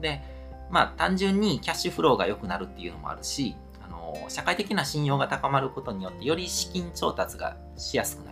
[0.01, 0.23] で、
[0.71, 8.32] まあ単純にキャッシュフローが良くなるっていうのもあるし、あの、社会的な信用が高まることによって、より資金調達がしやすくな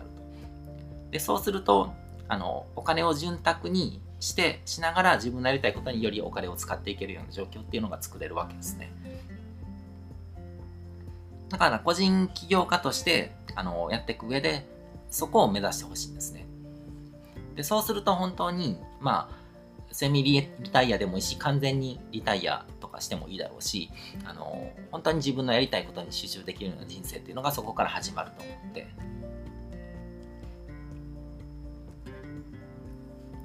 [1.11, 1.93] で、そうすると、
[2.27, 8.91] あの、お金を潤沢にして、しながら自分のやりたいことによりお金を使っていけるような状況っていうのが作れるわけですね。
[11.49, 14.65] だから個人起業家として、あの、やっていく上で、
[15.09, 16.45] そこを目指してほしいんですね。
[17.55, 19.41] で、そうすると本当に、まあ、
[19.91, 23.91] セミリタイアでもいいし、完全にリタイアとかしてもいいだろうし、
[24.23, 28.87] あの、本当に自分のやりたいことに集中できるような人生っていうのがそこから始まると思って、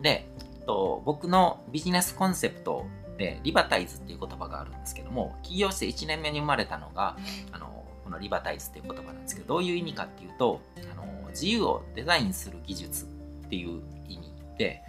[0.07, 0.25] で、
[0.67, 2.87] と僕のビジネスコンセプト
[3.19, 7.17] でリバタイズっていう言葉があるんですけども、起業して1年目に生まれたのが、
[7.51, 10.61] あの、このリバタイズっていう言葉なんですけど、どういう意味かっていうと、
[10.93, 14.83] あの自由をデザインする技術っていう意味で、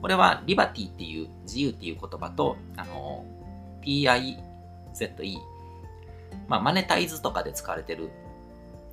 [0.00, 3.26] これはリバティっていう自由っていう言葉と、あの、
[3.82, 4.38] PIZE、
[6.48, 8.10] まあ、マネタイズとかで使われてる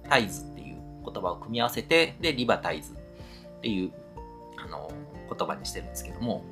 [0.10, 3.92] タイズっていう言葉を組み合わせて、で、リバタイズっていう、
[4.58, 4.92] あの、
[5.30, 6.44] 言葉にしてるんですけども、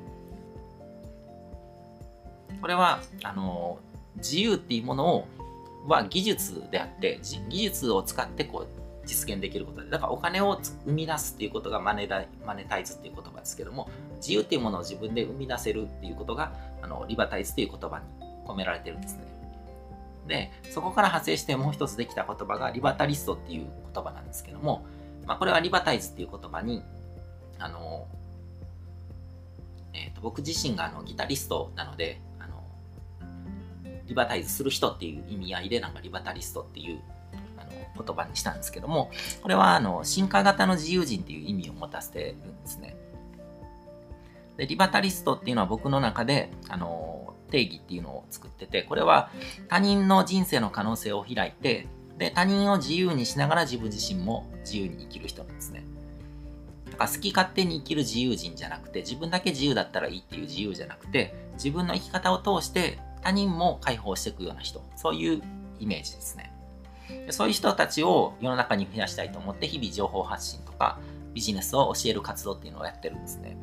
[2.60, 3.78] これは、あの、
[4.16, 5.28] 自由っていうものを
[5.86, 16.52] は技術であって技術を使ってこう実現できることでだからお金を生み出すっていうことがマネダマネタイズっていう言葉ですけども自由っていうものを自分で生み出せるっていうことが
[16.82, 18.04] あのリバタイズっていう言葉に
[18.46, 19.24] 込められてるんですね。
[20.26, 24.84] でそこから派生してもう一つできた言葉がリバタリストっていう言葉なんですけども、
[25.26, 26.82] まあ、これはリバタイズっていう言葉に
[27.58, 28.06] あの、
[30.06, 32.62] えーと、僕自身があのギタリストなのであの
[34.06, 37.00] リバタイズする人っていう意味合いでなんかリバタリストっていう
[37.56, 37.70] あの
[38.04, 39.10] 言葉にしたんですけども
[39.42, 42.96] これはあの進化型の自由人っていう意味を持たせてるんですね。
[44.56, 49.30] でリバタリストっていうのは僕の中であの定義っていうのを作っててこれは
[49.68, 51.86] 他人の人生の可能性を開いて
[52.18, 55.84] で他人を自由にしながら自分自身も自由に生きる人なんですね。
[56.98, 65.42] か好き勝手に生きる自由人じゃなくて自分だけ自由だったらいいっていう自由じゃなくて自分の生き方を通して他人も解放していくような人、そういう
[65.78, 66.52] イメージですね。
[67.30, 70.98] そういう人たちを世の中に増やしたいと思って日々情報発信とか
[71.32, 73.56] ビジネスを教える活動っていうのをやってるんですね。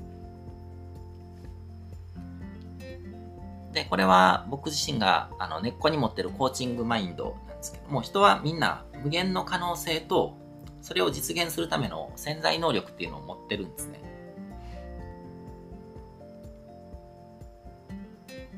[3.72, 10.38] で、これは僕自身があの根っこに持ってるコーチングマインドなんですけども、人はみんな無限の可能性と
[10.86, 14.00] それを実現するための潜在能力っていうのを持ってるんですね。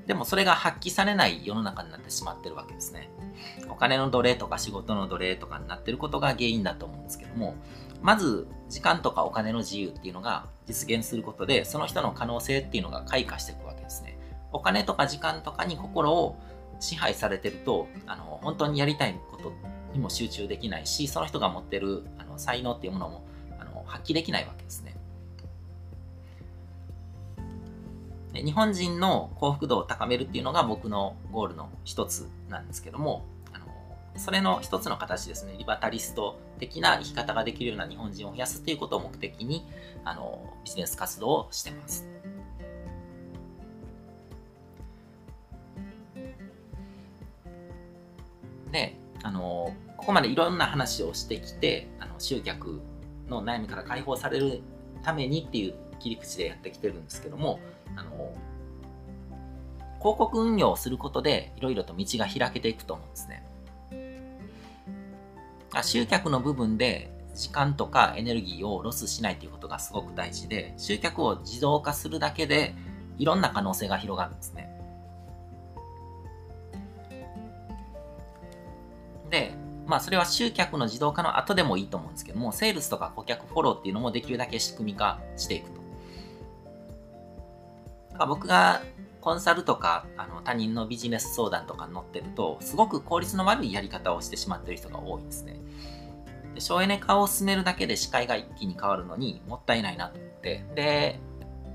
[0.05, 3.09] でもそれが発揮されない世の中になってしまってるわけですね。
[3.69, 7.55] お金の奴隷とか仕事の奴隷とかになってることが原因だと思うんですけども、
[8.01, 14.19] まず時間とかお金の自由っていうのが実現することで、その人の可能性っていうのが開花していくわけですね。
[14.51, 16.38] お金とか時間とかに心を
[16.82, 19.53] 支配されてると、あの、本当にやりたいこと
[19.93, 22.05] にも集中できないし、その人が持ってる
[22.38, 23.28] 才能っていうものも
[23.60, 24.96] あの発揮できないわけですね。
[28.34, 33.66] 日本人の幸福度を高めるっていうのが僕のゴールの一つなんですけども、あの
[34.16, 39.66] それの一つの形ですね、リバタリスト的な生き方ができるような日本人を増やすということを目的に
[40.04, 42.08] あのビジネス活動をしてます。
[48.72, 51.88] で、あのここまでいろんな話をしてきて、
[52.20, 52.82] 集客
[53.28, 54.61] の悩みから解放される
[55.03, 57.59] ためにっていう切り口でやってきてるんですけども、
[57.95, 58.34] あの、
[59.99, 63.43] 広告運用をすることで、いろいろと道が開けていくと思うんですね。
[65.84, 72.76] 集客の部分で時間とかエネルギーをロスしないということがすごく大事で、集客を自動化するだけで、
[73.18, 74.76] いろんな可能性が広がるんですね。
[79.88, 85.82] まあそれは集客の自動化の後でもいいと思うんですけども、セールスとか顧客フォローっていうのもできるだけ仕組み化していくと。
[88.20, 88.82] ま、僕が
[89.22, 95.60] コンサルとかあの他人のビジネス相談とかに載ってると、すごく効率の悪いやり方をしてしまってる人が多いですね。
[96.54, 100.12] で省エネ化を進めるだけで視界が一気に変わるのにもったいないなっ
[100.42, 101.20] て、で、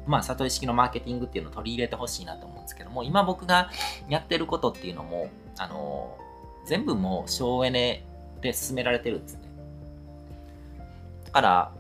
[0.07, 3.71] まあ、悟り式のマーケティングっていうのを取り入れてほしいなと思うんですけども、今僕が
[4.09, 6.19] やってることっていうのも、あの、
[6.65, 8.05] 全部もう省エネ
[8.41, 9.43] で進められてるんですね。
[11.25, 11.73] だから、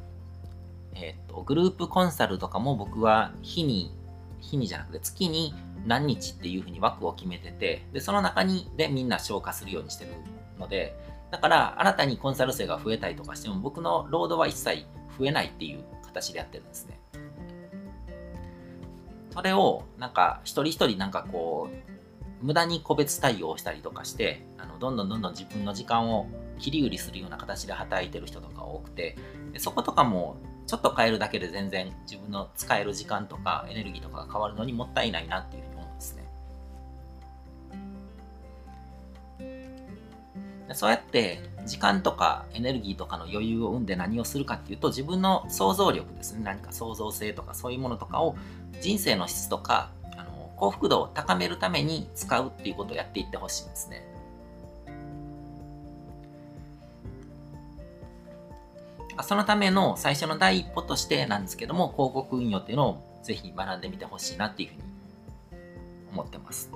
[0.94, 3.94] えっ、と、グループコンサルとかも僕は日に
[4.42, 5.54] 日にじゃなくて月に
[5.86, 10.10] 何日っていうふうに枠を決めてて、で、その中にでみんな消化するようにしてる
[10.58, 10.96] ので、
[11.30, 14.84] だから新たにコンサル生が増えたりとかしても僕のロードは一切
[15.18, 17.00] 増えないっていう形でやってるんですね。
[19.30, 21.91] それをなんか一人一人なんかこう
[22.42, 26.26] 無駄に個別対応したりとかしてあのどんどんどんどん自分の時間を
[26.58, 29.16] 切り売りするような形で働いてる人とか多くて
[29.58, 30.36] そことかも
[30.66, 36.22] ちょっと変えるだけで全然自分の使える時間とかエネルギーとかが変わるのにもったいないなっていうふうに思うんですね。
[40.74, 48.36] そうやって時間とかエネルギーとかの余裕を生んで何をするかっていうと自分の想像力ですね何か創造性とかそういうものとかを
[48.80, 49.90] 人生の質とか
[50.62, 54.06] 幸福度を高めるために使うっていうことをやっていってほしいんですね。
[59.24, 64.82] そのための最初の第一歩としてなんですけども、広告運用っていうのをぜひ学んでみてほしいなっていうふうに
[66.12, 66.70] 思ってます。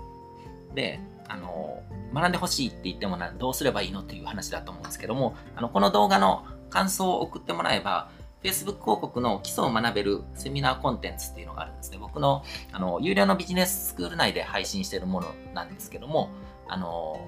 [0.75, 1.81] で、あの、
[2.13, 8.11] 学んでほしいって言ってもどうすればいいのっていう話だと思うんですけども、あの、この動画の感想を送ってもらえば、
[8.47, 11.99] Facebook 広告の基礎を学べるセミナーコンテンツっていうのがあるんですね。
[11.99, 16.31] 僕の、あの、有料のビジネススクール内で配信してるものなんですけども、
[16.69, 17.19] あの、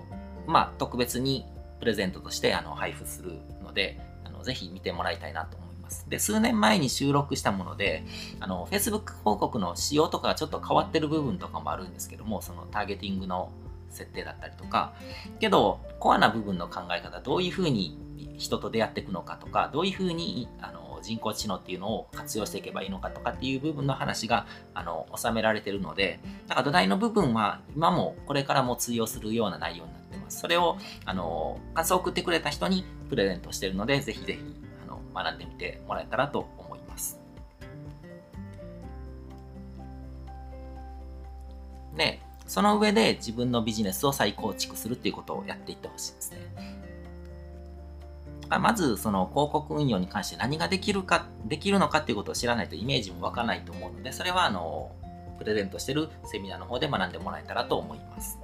[0.47, 1.45] まあ、特別に
[1.81, 3.33] プレゼントとしてあの配布する
[3.65, 6.09] ので、あのぜひ見てもらいたいなと思います。
[6.09, 8.05] で、数年前に収録したもので、
[8.39, 13.51] あの、Facebook 広告の仕様とかがちょっと変わってる部分とかもあるんですけども、そのターゲティングの
[13.91, 14.95] 設定だったりとか、
[15.41, 17.99] けど、コアな部分の考え方、どういうふうに
[18.39, 30.41] 人と出会っていくのかとか、どういうふうにあの人工知能っていうのを活用していけばいいのかとかっていう部分の話があの収められてるので、なんか土台の部分は今もこれからも通用するような内容になってます。
[30.41, 34.41] それをあの感想を送ってくれた人にプレゼントしてるので、ぜひぜひ
[34.87, 37.21] あの学んでみてもらえたらと思います。
[41.97, 46.39] で、その上で自分のビジネスを再構築するっていうことをやっていってほしいですね。
[48.49, 54.91] まず、その広告運用に関して何ができるか、できるのかっていうことを知らないとイメージもわかないと思うので、それは、あの、
[55.39, 58.39] プレゼントしてるセミナーの方で学んでもらえたらと思います。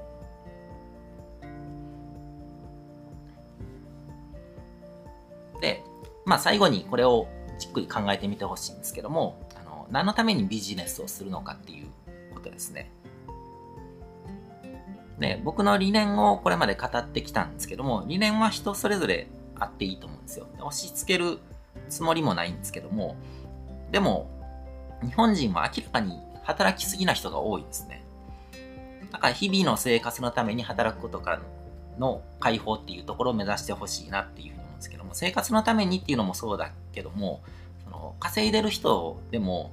[5.60, 5.82] で、
[6.24, 7.26] まあ最後にこれを
[7.58, 11.88] じっくり考えてみてほしいんですけども、あの、何のためにビジネスをするのかっていう
[12.34, 12.90] ことですね。
[15.18, 19.28] で、僕の理念をこれまで語ってきたんですけども、理念は人それぞれ
[19.64, 20.46] あっていいと思うんですよ。
[20.60, 21.38] 押し付ける
[21.88, 23.16] つもりもないんですけども、
[23.90, 24.30] でも、
[25.02, 28.04] 日本人は明らかに働きすぎな人が多いですね。
[29.12, 31.40] だから日々の生活のために働くことから
[31.98, 37.42] の解放っていうところを目指してほしいなっていうふうに思うんですけども、生活のためにっていうのもそうだけども、
[37.84, 39.72] その稼いでる人でも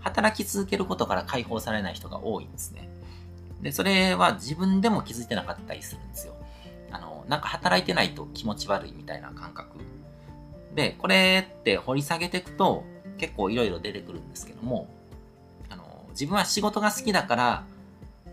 [0.00, 2.88] 働き続けることから解放されない人が多いんですね。
[3.60, 6.34] で、それは自分でも気づいてなかったりするんですよ。
[6.90, 9.78] あの、なんか働いてないと気持ち悪いみたいな感覚。
[10.74, 12.84] で、これって掘り下げていくと
[13.18, 14.88] 結構いろいろ出てくるんですけども、
[15.68, 17.64] あの、自分は仕事が好きだから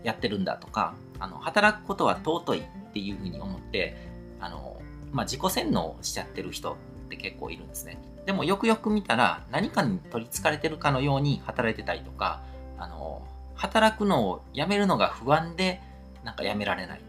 [0.02, 3.96] やってるんだとか、あの、働くことは尊いっていうふうに思って、
[4.40, 4.80] あの、
[5.12, 6.76] まあ、自己洗脳しちゃってる人っ
[7.08, 7.98] て結構いるんですね。
[8.26, 12.42] でもよくよく見たら何かに取り憑かれてるかのように働いてたりとか、
[12.78, 15.80] あの、働くのをやめるのが不安で、
[16.24, 17.00] なんかやめられない。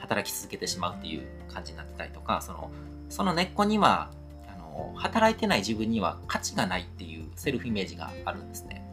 [0.00, 1.22] 働き続けてしまうっていう
[1.52, 2.70] 感じになってたりとか、その、
[3.08, 4.10] その根っこには、
[4.48, 8.84] あの、働いてない自分には価値がないっていうセルフイメージがあるんですね。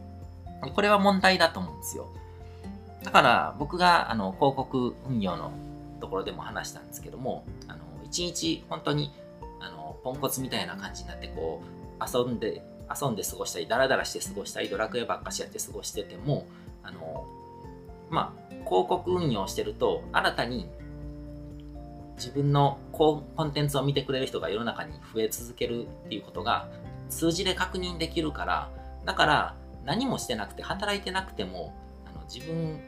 [0.74, 2.08] これは問題だと思うんですよ。
[3.02, 5.52] だから僕があの広告運用の
[6.00, 9.12] ところでも話したんですけども、あの、一日本当に
[9.60, 11.62] あのポンコツみたいな感じになってこ
[12.00, 16.46] う遊んで遊んで過ごしたりダラダラして過ごしたりドラクエばっかしやって過ごしてても
[16.82, 17.26] あの、
[18.10, 20.68] まあ、広告運用してると、新たに
[22.18, 26.68] 自分のコンテンツを見てくれる人が世の中に増え続けるっていうことが
[27.08, 28.70] 数字で確認できるから、
[29.04, 29.54] だから
[29.84, 31.72] 何もしてなくて、働いてなくても、
[32.04, 32.80] あの自分、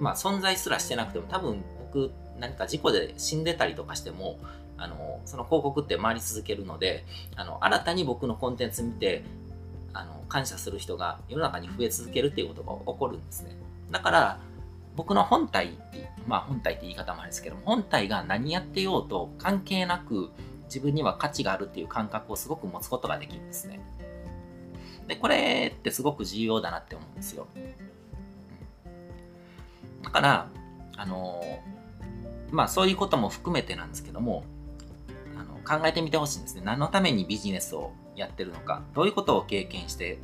[0.00, 1.62] まあ存在すらしてなくても、多分
[1.92, 2.10] 僕
[2.40, 4.38] 何か事故で死んでたりとかしても、
[4.76, 7.04] あの、その広告って回り続けるので、
[7.36, 9.24] あの、新たに僕のコンテンツ見て、
[9.92, 13.56] あの感謝する人が世の中に増え続けるっていうことが起こるんですね。
[13.92, 14.38] だから
[14.96, 20.30] 僕の本体ってまあ本体って言い方もあるんですけども本体が何やってようと関係なく
[20.66, 23.80] 自分には価値があるっていう感覚をすごく持つことができるんですね。
[25.06, 27.46] で、これってすごく重要だなって思うんですよ。
[30.02, 30.48] だから、
[30.96, 31.42] あの
[32.50, 34.44] まあそういうことも含めてなんですけども、
[35.38, 36.62] あの考えてみてほしいんですね。
[36.64, 40.18] 何のためにビジネスをやってるのか、どういうことを経験して、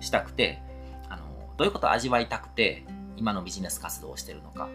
[0.00, 0.60] したくて、
[1.08, 1.22] あの、
[1.56, 2.84] どういうことを味わいたくて、
[3.18, 4.68] 今のビジネス活動をしてるのか。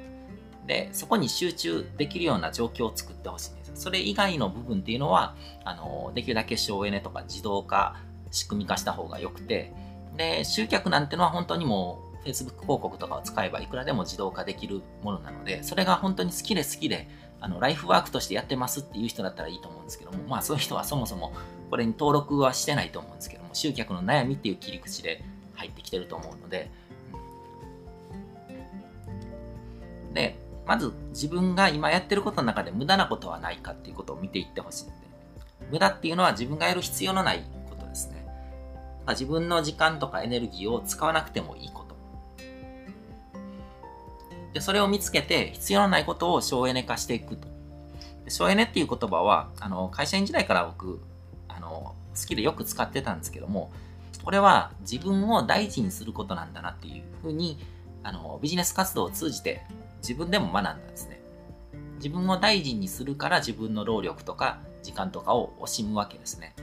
[0.68, 3.72] で、そこに集中できるような状況を作ってほしいんです。
[3.76, 5.36] それ以外の部分っていうのは、
[5.66, 7.98] あの、できるだけ省エネとか自動化、
[8.32, 9.74] 仕組み化した方が良くて、
[10.16, 17.08] で、集客なんてのは本当にもう Facebook 広告とかを使えばいくらでも自動化できるものなので、それが本当に好きで好きで、
[17.42, 21.34] あの、ライフワークとしてやってますっていう人だったらいいと思うんですけども、まあそういう人はそもそも
[21.70, 25.24] これに登録はしてないと思うんですけども、集客の悩みっていう切り口で
[25.56, 26.72] 入ってきてると思うので、
[30.14, 34.96] で、まず自分が今やってることの中で無駄なことはないかっていうことを見ていってほしいので、
[35.72, 38.26] 無駄っていうのは自分がやる必要のないことですね。
[39.10, 41.94] 自分の時間とかエネルギーを使わなくてもいいこと。
[44.54, 47.48] で、それを見つけて必要のないことを省エネ化していくと。
[48.30, 51.02] 省エネっていう言葉は、あの、会社員時代から僕、
[51.50, 53.72] あの好きでよく使ってたんですけども、
[54.24, 57.58] これは自分を大事にすることなんだなっていうふうに、
[58.04, 59.66] あの、ビジネス活動を通じて
[60.04, 61.22] 自分でも学んだんですね。
[61.96, 66.54] 自分を大事にするから自分の労力とか時間とかを惜しむわけですね。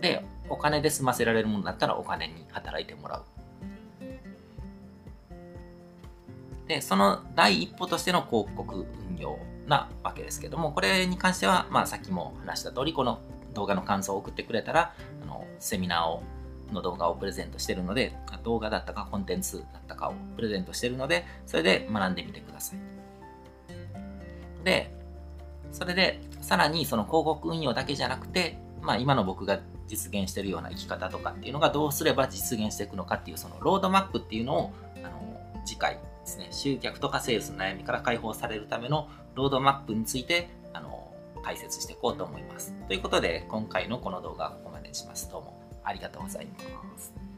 [0.00, 3.24] で、お金で済ませられるものだったらお金に働いてもらう。
[6.66, 13.20] で、その第一歩としての広告運用なわけですけども、これに関しては、まあさっきも話した通り、この
[13.54, 16.22] 動画の感想を送ってくれたら、あのセミナーを
[16.72, 22.78] の動画をプレゼントしてるので、動画だったかコンテンツだったかをプレゼントしてるので、それで学んでみてください。
[24.64, 24.92] で、
[25.72, 34.72] それで、さらにその広告運用だけじゃなくて、まあ今の僕が実現してるような生き方とかっていうのがどうすれば実現していくのかっていうそのロードマップっていうのを、
[35.04, 41.12] あの、次回ですね、集客とかセールスの悩みから解放されるためのロードマップについて、あの、
[41.42, 42.74] 解説していこうと思います。
[42.88, 45.30] ということで、今回のこの動画はここまでにします。
[45.30, 45.55] どうも
[45.86, 47.35] ありがとうございます。